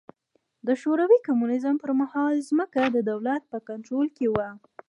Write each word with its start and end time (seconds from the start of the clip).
د 0.67 0.69
شوروي 0.81 1.19
کمونېزم 1.27 1.75
پر 1.83 1.91
مهال 2.01 2.33
ځمکه 2.49 2.81
د 2.95 2.97
دولت 3.11 3.41
په 3.51 3.57
کنټرول 3.69 4.07
کې 4.17 4.27
وه. 4.33 4.47